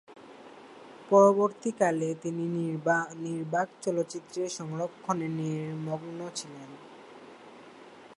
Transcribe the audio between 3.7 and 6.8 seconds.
চলচ্চিত্রের সংরক্ষণে নিমগ্ন ছিলেন।